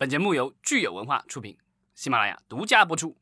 [0.00, 1.58] 本节目由聚友文化出品，
[1.94, 3.14] 喜马拉雅独家播出。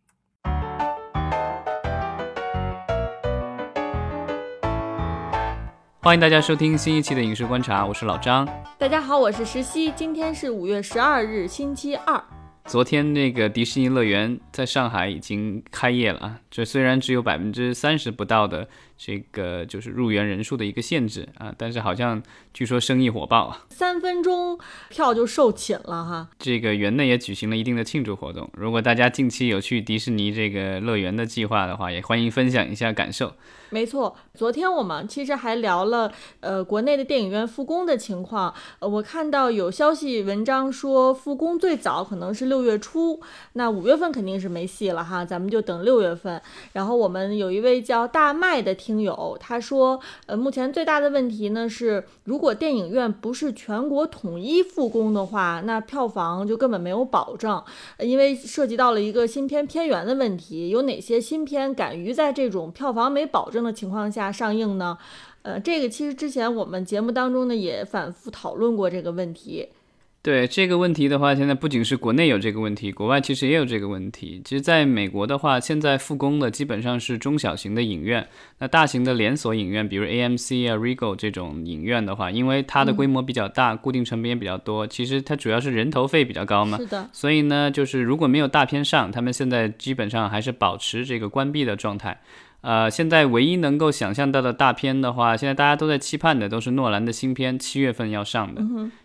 [6.01, 8.49] 欢迎大家收听新一期的影视观察，我是老张。
[8.79, 9.91] 大家好，我是石溪。
[9.91, 12.23] 今天是五月十二日，星期二。
[12.67, 18.69] 昨天那个迪士尼乐园在上海已经开业了啊，这虽然只有百分之三十不到的。
[18.99, 22.21] 这个就是入园人数的一个限制啊，但是好像
[22.53, 24.59] 据说生意火爆啊，三分钟
[24.89, 26.29] 票就售罄了哈。
[26.37, 33.35] 这个园内也举行了一定的庆祝活动，如果大家近期有去迪士尼这个乐园的计划的话，也欢迎分享一下感受。
[33.71, 43.21] 没错，昨天我们其实还聊了呃国内的电影院复工的情况，呃我看到有消息文章说复工最早可能是六月初，
[43.53, 46.43] 那五月份肯定是没戏了哈，咱们就等六月份。
[46.73, 48.75] 然后我们有一位叫大麦的。
[48.89, 57.63] 听友他说，呃，目前最大的问题呢是，如果电影院不是全国统一复工的话，那票房就根本没有保证，
[57.99, 60.71] 因为涉及到了一个新片片源的问题。
[60.71, 64.97] 有哪些新片敢于在这种票房没保证的情况下上映呢？
[65.43, 69.69] 呃，这个其实之前我们节目当中呢也反复讨论过这个问题。
[70.21, 74.43] 对这个问题的话，现在不仅是国内有这个问题，国外其实也有这个问题。
[74.45, 86.77] 其实，在美国的话，现在复工的基本上是中小型的影院，那大型的连锁影院，比如 AMC 啊、Regal 这种影院的话，因为它的规模比较大，固定成本也比较多，其实它主要是人头费比较高嘛。
[86.79, 87.09] 是的。
[87.13, 92.21] 所以呢，就是如果没有大片上，他们现在基本上还是保持这个关闭的状态。
[92.61, 98.63] 呃，现在唯一能够想象到的大片的话，现在大家都在期盼的都是诺兰的新片，七月份要上的。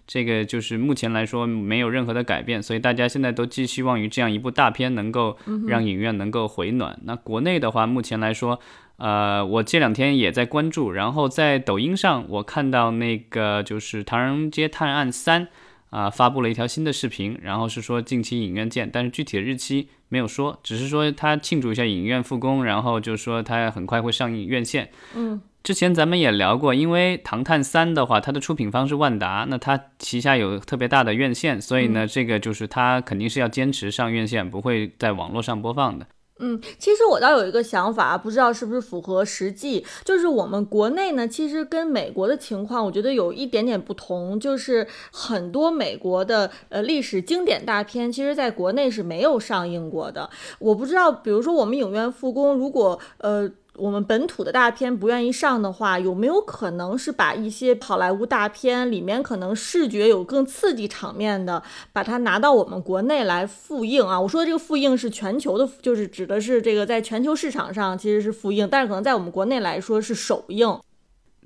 [0.07, 5.37] 这个就是目前来说没有任何的改变，所以大家现在都寄希望于这样一部大片能够
[5.67, 6.99] 让影院能够回暖。
[7.03, 8.59] 那国内的话，目前来说，
[8.97, 15.45] 呃，我这两天也在关注，然后在抖音上我看到那个就是《唐人街探案三》。
[15.93, 24.89] 啊，发布了一条新的视频，然后是说近期影院见，但是具体的日期没有说，只是说他庆祝一下影院复工，然后就说他很快会上映院线。
[25.15, 36.07] 嗯，之前咱们也聊过，因为《唐探三》的话，它的出品方是万达，那它旗下有特别大的院线，所以呢，这个就是它肯定是要坚持上院线，不会在网络上播放的。
[36.45, 50.29] 嗯，其实我倒有一个想法，不知道是不是符合实际，就是我们国内呢，其实跟美国的情况，我觉得有一点点不同，就是很多美国的呃历史经典大片，其实在国内是没有上映过的。
[50.59, 53.49] 我不知道，比如说我们影院复工，如果呃。
[53.75, 64.19] 我们本土的大片不愿意上的话，有没有可能是把一些好莱坞大片里面可能视觉有更刺激场面的，把它拿到我们国内来复映啊？
[64.19, 70.79] 我说的这个复映是全球的，就是指的是这个在全球市场上其实是复映，但是可能在我们国内来说是首映。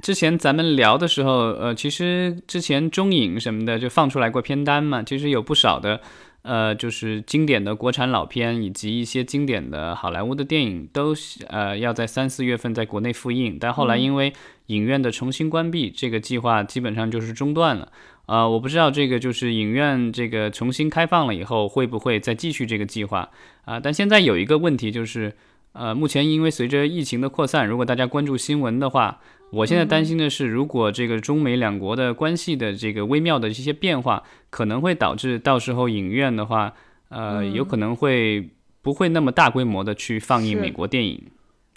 [0.02, 6.02] 之前咱们聊的时候，呃，其实之前中影什么的就放出来过片单嘛，其实有不少的。
[6.48, 11.14] 呃，就是经典的国产老片以及一些经典的好莱坞的电影，都
[11.50, 14.32] 呃要在三四月份在国内复映，但后来因为
[14.68, 17.92] 影院的重新关闭，这个计划基本上就是中断了。
[18.28, 23.30] 啊，我不知道这个就是影院这个重新开放了以后会不会再继续这个计划
[23.66, 23.78] 啊？
[23.80, 25.36] 但现在有一个问题就是，
[25.74, 29.20] 呃，目前因为随着疫情的扩散，如果大家关注新闻的话。
[29.52, 36.74] 我现在担心的是，如果这个中美两国的关系的这个微妙的这些变化，可能会导致到时候影院的话，
[37.10, 38.50] 呃，有可能会
[38.82, 41.24] 不会那么大规模的去放映美国电影，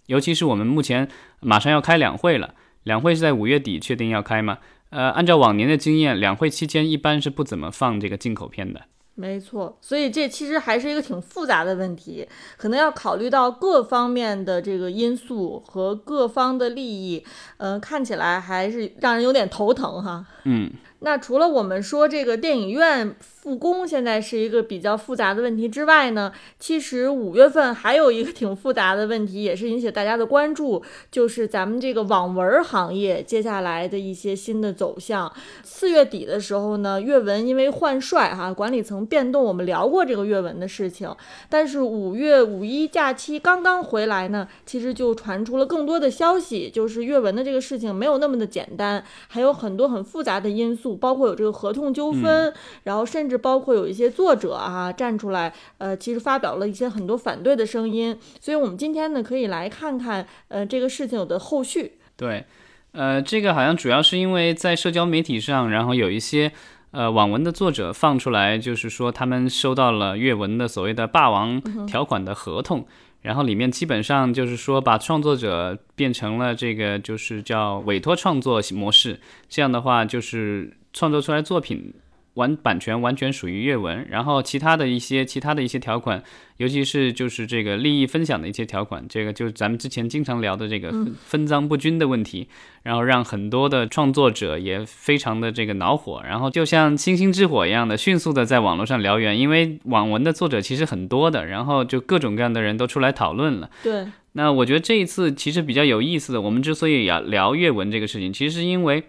[0.06, 1.08] 尤其是我们目前
[1.40, 4.58] 马上要开两会了，两会是在五月底确定要开嘛？
[4.90, 8.82] 呃，按照往年的经验，两会期间一般是不怎么放这个进口片的。
[9.14, 12.26] 没错，所以这其实还是一个挺复杂的问题，
[12.56, 17.22] 可能要考虑到各方面的这个因素和各方的利益，
[17.58, 20.24] 嗯，看起来还是让人有点头疼哈。
[20.44, 20.70] 嗯。
[21.02, 35.32] 那除了我们说这个电影院复工现在是一个比较复杂的问题之外呢，其实五月份还有一个挺复杂的问题，也是引起大家的关注，就是咱们这个网文行业接下来的一些新的走向。
[35.62, 41.10] 四月底的时候呢，阅文因为换帅哈，管理层变动，我们聊过这个阅文的事情。
[41.48, 50.94] 但是五月五一假期刚刚回来呢，其实就传出了更多的消息，就是阅文的这个事情没有那么的简单，还有很多很复杂的因素。
[50.94, 58.18] 包括有这个合同纠纷，然后甚至包括有一些作者啊站出来，呃，其实发表了一些很多反对的声音。
[58.40, 61.92] 所以，我们今天呢，可以来看看，呃，这个事情有的后续。
[62.16, 62.44] 对，
[62.92, 66.50] 呃，这个好像主要是因为在社交媒体上，然后有一些
[66.90, 72.84] 呃网文的作者放出来，就是说他们收到了阅文的所谓的霸王条款的合同。
[73.22, 79.20] 然后里面基本上就是说，把创作者变成了这个，就是叫委托创作模式。
[79.46, 81.92] 这样的话，就是创作出来作品，
[82.40, 86.22] 完版权完全属于阅文，然后其他的一些其他的一些条款，
[86.56, 90.90] 尤其是就是这个利益分享的一些条款，这个就是咱们之前经常聊的这个
[91.26, 92.48] 分赃不均的问题，
[92.82, 103.68] 然后让很多的创作者也非常的这个恼火，然后就像星星之火一样的迅速的在网络上燎原，因为网文的作者其实很多的，然后就各种各样的人都出来讨论了。
[103.82, 109.04] 对，那我觉得这一次其实比较有意思的，我们之所以要聊阅文这个事情，其实是因为。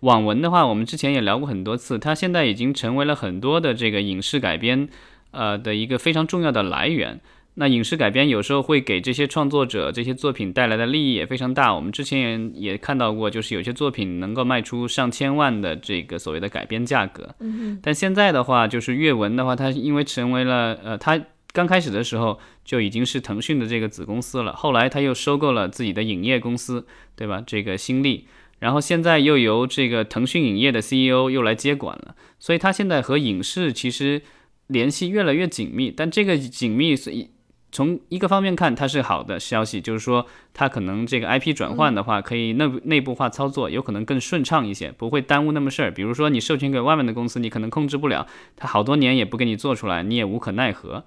[0.00, 4.88] 网文的话，我们之前也聊过很多次，它现在已经成为了很多的这个影视改编，
[5.30, 7.20] 呃的一个非常重要的来源。
[7.54, 11.74] 那影视改编有时候会给这些创作者这些作品带来的利益也非常大。
[11.74, 12.18] 我们之前
[12.54, 17.34] 也也看到过，就是有些作品能够卖出上千万的这个所谓的改编价格。
[17.40, 21.20] 嗯但现在的话，就是阅文的话，它因为成为了呃，它
[21.52, 26.86] 刚开始的时候就已经是腾讯的这个子公司了，后来它又收购了自己的影业公司，
[27.16, 27.42] 对吧？
[27.44, 28.26] 这个新力。
[28.60, 34.22] 然后现在又由这个腾讯影业的 CEO 又来接管了，所以他现在和影视其实
[34.68, 35.90] 联系越来越紧密。
[35.90, 37.30] 但这个紧密，所以
[37.72, 45.90] 从一个方面看，它是好的消息，就是说它可能这个 IP 转换的话，可以内部内部化操作，有可能更顺畅一些，不会耽误那么事儿。
[45.90, 51.04] 比如说你授权给外面的公司，你可能控制不了，他好多年也不给你做出来，你也无可奈何。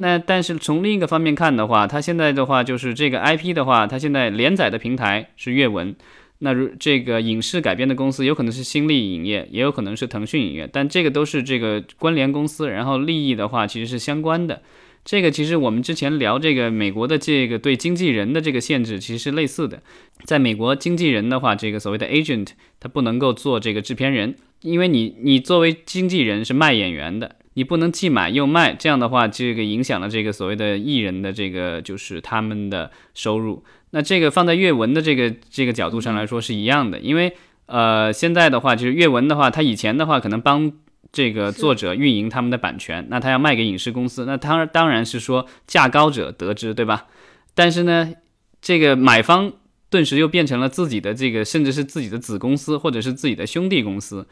[0.00, 5.94] 那但是从另一个方面看的话，它现在的话就是这个 IP 的话，它现在连载的平台是阅文。
[6.44, 14.60] 那如这个影视改编的公司有可能是新力影业，也有可能是腾讯影业，但这个都是这个关联公司，然后利益的话其实是相关的。
[15.04, 19.82] 这个其实我们之前聊这个美国的这个对经纪人的这个限制其实是类似的。
[20.24, 22.48] 在美国，经纪人的话，这个所谓的 agent，
[22.80, 33.62] 他不能够做这个制片人，因为你你作为经纪人是卖演员的，你不能既买又卖，这样的话这个影响了这个所谓的艺人的这个就是他们的收入。
[33.92, 37.34] 那这个放在阅文的这个这个角度上来说是一样的，因为
[37.66, 40.72] 呃现在的话就是阅文的话，它以前的话可能帮
[41.12, 47.06] 这个作者运营他们的版权，那他要卖给影视公司，那当当然是说价高者得之，对吧？
[47.54, 48.14] 但是呢，
[48.62, 49.52] 这个买方
[49.90, 54.26] 顿时又变成了自己的这个，甚至是自己的子公司或者是自己的兄弟公司，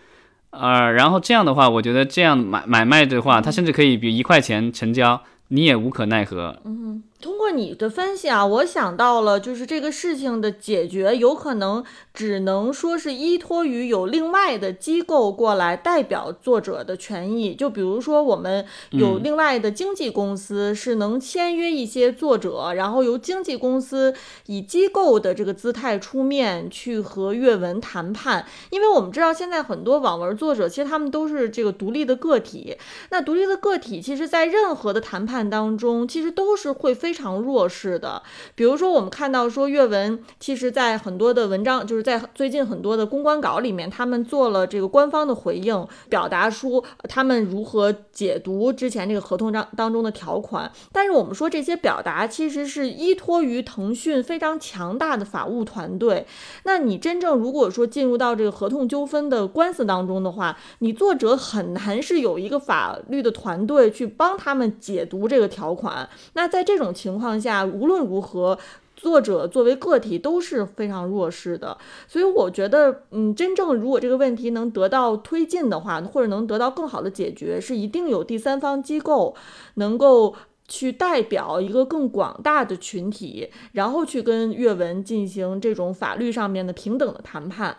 [0.51, 6.63] 呃，然后这样的话，我觉得这样买买卖的话，他甚至可以比一块钱成交，你也无可奈何。
[6.65, 7.03] 嗯。
[7.21, 11.85] 通过你的分析啊，我想到了，就是这个事情的解决有可能
[12.15, 17.55] 只能说是依托于有另外的机构过来代表作者的权益。
[17.55, 24.15] 就比如说，我们有另外的经纪公司是能签约一些作者，然后由经纪公司
[24.47, 28.47] 以机构的这个姿态出面去和阅文谈判。
[28.71, 32.79] 因为我们知道，现在很多网文作者其实他们都是这个独立的个体，
[33.11, 37.10] 那独立的个体其实在任何的谈判当中，其实都是会非。
[37.11, 38.23] 非常弱势的，
[38.55, 50.71] 比如说我们看到说阅文，其实在很多的文章，就是在最近很多的公关稿里面，他们做了这个官方的回应，表达出他们如何解读之前这个合同章当中的条款。
[50.93, 56.25] 但是我们说这些表达其实是依托于腾讯非常强大的法务团队。
[56.63, 66.09] 那你真正如果说进入到这个合同纠纷的官司当中的话，你作者很难是有一个法律的团队去帮他们解读这个条款。
[66.35, 68.59] 那在这种情况下，无论如何，
[68.95, 71.79] 作者作为个体都是非常弱势的。
[72.07, 79.35] 所以我觉得，嗯，真正如果这个问题能得到推进的话，或者能得到更好的解决，是一定有第三方机构
[79.75, 80.37] 能够
[80.69, 87.79] 去代表一个更广大的群体，然后去跟阅文进行这种法律上面的平等的谈判。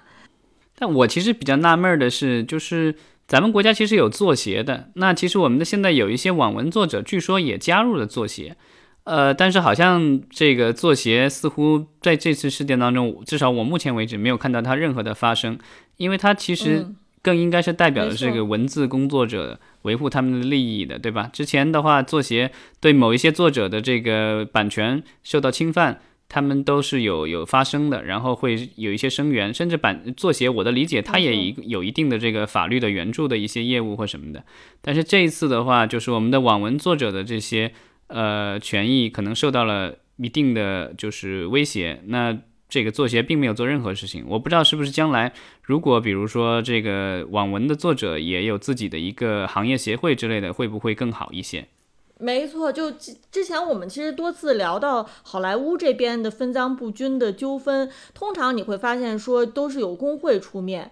[0.77, 2.95] 但我其实比较纳闷的是，就是
[3.27, 8.57] 咱们国家其实有作协的，那其实我们的现在有一些网文作者，据说也加入了作协。
[9.03, 15.57] 呃，但是好像这个作协似乎在这次事件当中，至少我目前为止没有看到它任何的发生，
[15.97, 16.85] 因为它其实
[17.23, 21.27] 更应该是代表的这个文字工作者维护他们的利益的，对吧？
[21.33, 34.43] 之前的话，作协对某一些作者的这个版权受到侵犯，他们都是有有发生的，然后会有一些声援，甚至版作协，我的理解，它也一有一定的这个法律的援助的一些业务或什么的。
[34.79, 37.73] 但是这一次的话，就是我们的网文作者的这些。
[38.11, 42.01] 呃，权益可能受到了一定的就是威胁。
[42.05, 42.37] 那
[42.69, 51.67] 这个作协并没有做任何事情，我不知道是不是将来如果比如说这个网文的作者也有自己的一个行业协会之类的，会不会更好一些？
[52.17, 52.91] 没错，就
[53.31, 60.91] 之前我们其实多次聊到好莱坞这边的分赃不均的纠纷，通常你会发现说都是有工会出面。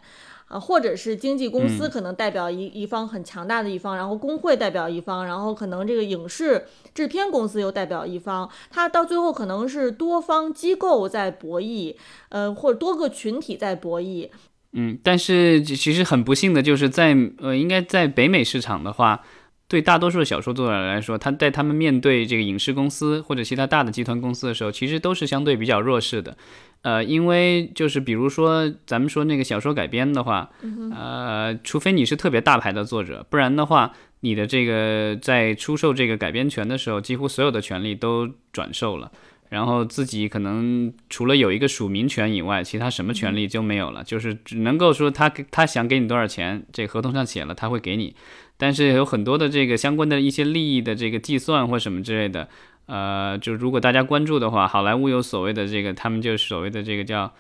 [0.50, 11.96] 啊，或者是经纪公司可能代表一一方很强大的一方，然后工会代表一方，然后可能这个影视制片公司又代表一方，它到最后可能是多方机构在博弈，
[12.30, 14.30] 呃，或者多个群体在博弈。
[14.74, 19.24] 嗯，但是其实很不幸的就是在呃，应该在北美市场的话，
[19.70, 26.36] 对大多数的小说作者来说，他在他们面对这个影视公司或者其他大的集团公司的时候，其实都是相对比较弱势的。
[26.82, 30.50] 呃，因为就是比如说咱们说那个小说改编的话，
[30.92, 39.12] 呃，除非你是特别大牌的作者，不然的话，你的这个在出售这个改编权的时候，几乎所有的权利都转售了。
[39.50, 48.16] 然后自己可能除了有一个署名权以外，其他什么权利就没有了，就是只能够说他他想给你多少钱，这合同上写了他会给你，
[48.60, 52.48] 但是有很多的这个相关的一些利益的这个计算或什么之类的，
[52.86, 57.34] 呃，就如果大家关注的话，好莱坞有所谓的这个，他们就所谓的这个叫。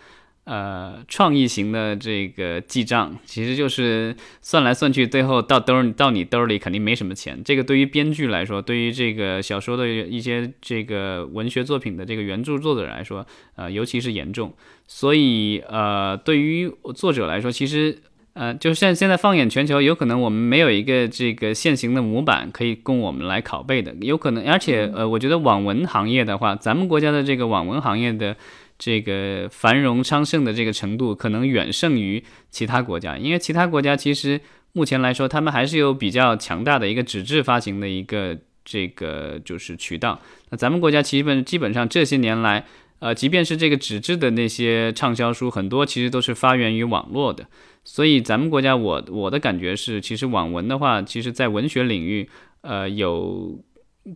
[0.45, 7.39] 呃，创意型的这个记账，其实就是算来算去，最后到兜儿到你兜里肯定没什么钱。
[7.45, 13.23] 这个对于编剧来说，对于这个小说的一些这个文学作品的这个原著作者来说，
[13.57, 14.51] 呃，尤其是严重。
[14.88, 18.01] 所以，呃，对于作者来说，其实，
[18.33, 24.45] 呃，就像现在放眼全球，有可能我们没有一个这个现行的模板可以供我们来拷贝的，有可能。
[24.45, 28.36] 而且，呃，我觉得网文行业的话，咱们国家的这个网文行业的。
[28.81, 34.39] 这个繁荣昌盛的这个程度，可能远胜于其他国家，因为其他国家其实
[34.71, 40.21] 目前来说，他们还是有比较强大的一个纸质发行的一个这个就是渠道。
[40.50, 42.65] 那咱们国家基本基本上这些年来，
[42.99, 47.47] 呃，即便是这个纸质的那些畅销书，很多其实都是发源于网络的。
[47.83, 52.29] 所以咱们国家，我我的感觉是，其实网文的话，其实在文学领域，
[52.61, 53.59] 呃，有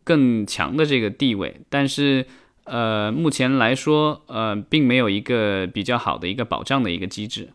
[0.03, 2.25] 更强的这个地位，但是。
[2.65, 7.49] 呃，目前来说，呃，并没有一个比较好的一个保障的一个机制。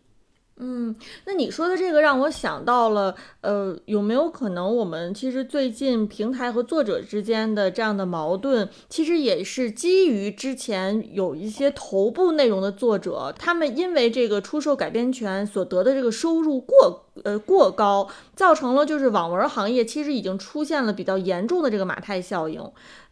[0.61, 22.63] 嗯，那你说的这个让我想到了，呃，有没有可能我们其实最近平台和作者之间的这样的矛盾，其实也是基于之前有一些头部内容的作者，他们因为这个出售改编权所得的这个收入过呃过高，造成了就是网文行业其实已经出现了比较严重的这个马太效应。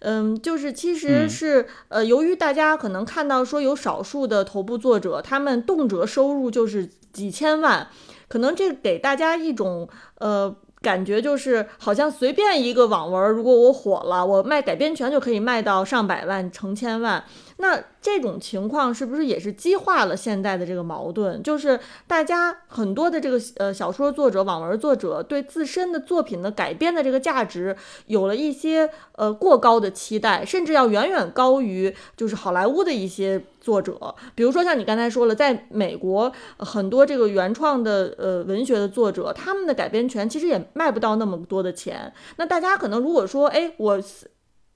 [0.00, 7.88] 嗯，就是其实是呃，由于大家可能看到说有少数的头部作者，他们动辄收入就是几千万，
[8.28, 17.24] 可能这给大家一种呃感觉，就是好像随便一个网文，如果我火了，我卖改编权就可以卖到上百万、成千万。
[17.58, 21.42] 那这种情况是不是也是激化了现在的这个矛盾？
[21.42, 27.74] 就是大家很多的这个呃小说作者、网文作者对自身的作品的改编的这个价值
[28.06, 34.14] 有了一些呃过高的期待，甚至要远远高于就是好莱坞的一些作者。
[34.34, 42.12] 比如说像你刚才说了，在美国很多这个原创的呃文学的作者，他们的改编权其实也卖不到那么多的钱。
[42.36, 44.00] 那大家可能如果说，哎，我。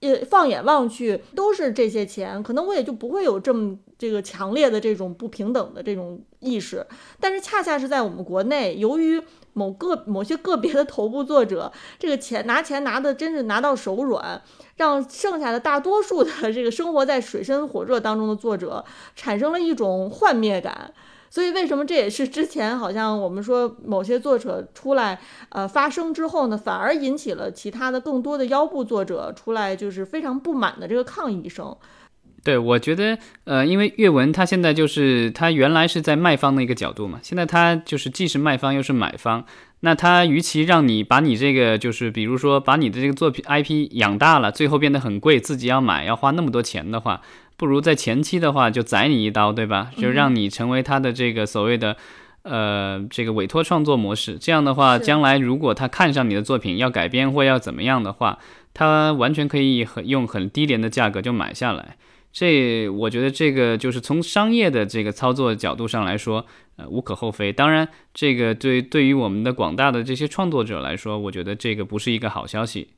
[0.00, 6.86] 呃放眼望去都是这些钱，可能我也就不会有这么这个强烈的这种不平等的这种意识。
[7.18, 9.22] 但是恰恰是在我们国内，由于
[9.60, 14.40] 某个某些个别的头部作者，这个钱拿钱拿的真是拿到手软，
[14.76, 18.82] 让剩下的大多数的这个生活在水深火热当中的作者
[19.14, 20.94] 产生了一种幻灭感。
[21.28, 31.76] 所以，为什么这也是之前好像我们说某些作者出来呃发声之后呢，反而引起了其他的更多的腰部作者出来就是非常不满的这个抗议声。
[32.42, 39.44] 对，我觉得呃，因为阅文它现在就是它原来是在卖方的一个角度嘛，现在它就是既是卖方又是买方，
[39.80, 47.20] 那它与其让你把你这个就是比如说把你的这个作品 IP 养大了，最后变得很贵，自己要买要花那么多钱的话。
[47.58, 49.90] 不如在前期的话就宰你一刀，对吧？
[49.98, 51.94] 就让你成为他的这个所谓的，
[52.40, 54.38] 呃，这个委托创作模式。
[54.40, 58.38] 这样的话，将来如果他看上你的作品要改编或要怎么样的话，
[58.72, 61.96] 他完全可以很用很低廉的价格就买下来。
[62.32, 66.46] 这我觉得这个就是从商业的这个操作角度上来说，
[66.76, 67.52] 呃，无可厚非。
[67.52, 72.88] 当然，这个对对于我们的广大的这些创作者来说，我觉得这个不是一个好消息。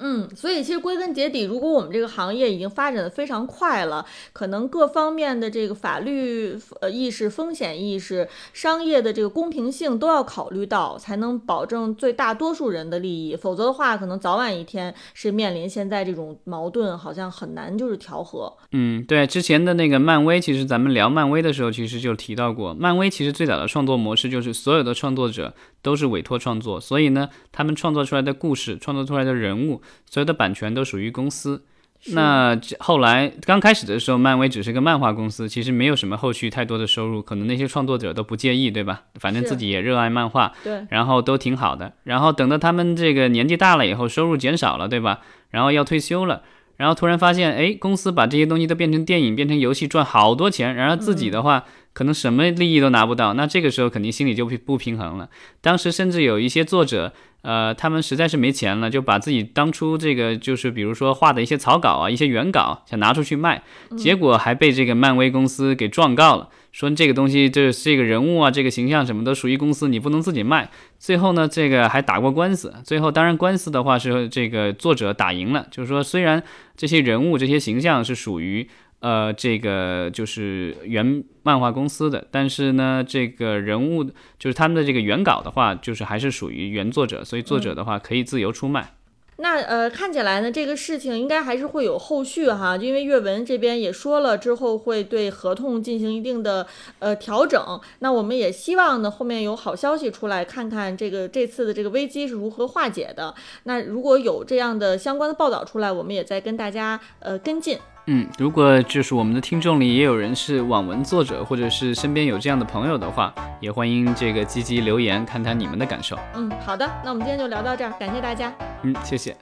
[0.00, 13.34] 嗯，所以其实归根结底，如果我们这个行业已经发展的非常快了，可能各方面的这个法律呃意识、风险意识、商业的这个公平性都要考虑到，才能保证最大多数人的利益。
[13.34, 18.56] 否则的话，可能早晚一天是面临现在这种矛盾，好像很难就是调和。
[18.72, 25.52] 嗯，对，之前的那个漫威，其实咱们聊漫威的时候，其实就提到过，漫威其实最早的创作模式就是所有的创作者
[25.82, 29.80] 都是委托创作，所以呢，他们创作出来的故事、创作出来的人物。
[30.10, 31.64] 所有的版权都属于公司。
[32.12, 39.02] 那后来刚开始的时候，漫威只是个漫画公司，其实没有什么后续太多的收入，可能那些创作者都不介意，对吧？
[39.14, 41.92] 反正自己也热爱漫画，对，然后都挺好的。
[42.04, 45.20] 然后等到他们这个年纪大了以后，收入减少了，对吧？
[45.50, 46.42] 然后要退休了，
[46.76, 50.74] 然后突然发现，哎，公司把这些东西都变成电影、变成游戏，赚好多钱。
[50.76, 51.64] 然后自己的话。
[51.98, 55.28] 可能什么利益都拿不到，那这个时候肯定心里就不不平衡了。
[55.60, 57.12] 当时甚至有一些作者，
[57.42, 63.64] 呃，他们实在是没钱了，就把自己当初这个就是比如说画的一些草稿啊、一些原稿想拿出去卖，
[63.96, 70.70] 结果还被这个漫威公司给状告了，说这个东西这这个人物啊、这个形象什么都属于公司，你不能自己卖。
[71.00, 76.40] 最后呢，这个还打过官司，最后当然官司的话是这个作者打赢了，就是说虽然
[76.76, 78.68] 这些人物、这些形象是属于。
[79.00, 84.02] 呃，这个就是原漫画公司的，但是呢，这个人物
[84.38, 88.94] 就是他们的这个原稿的话，就是还是属于原作者，所以作者的话可以自由出卖。
[89.40, 96.66] 那呃，看起来呢，这个事情应该还是会有后续哈，因为阅文这边也说了，之后会对合同进行一定的
[96.98, 97.80] 呃调整。
[98.00, 103.32] 那我们也希望呢，后面有好消息出来，看看这个这次的这个危机是如何化解的。
[103.62, 107.78] 那如果有这样的相关的报道出来，我们也在跟大家呃跟进。
[108.10, 116.18] 嗯，如果就是我们的听众里也有人是网文作者，或者是身边有这样的朋友的话，也欢迎这个积极留言，看看你们的感受。
[116.34, 118.50] 嗯，好的，那我们今天就聊到这儿，感谢大家。
[118.82, 119.36] 嗯，谢谢。